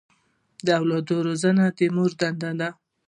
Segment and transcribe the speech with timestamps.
[0.65, 2.69] د اولاد روزنه د مور دنده ده.